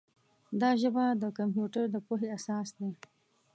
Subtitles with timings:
[0.61, 2.89] دا ژبه د کمپیوټر د پوهې اساس دی.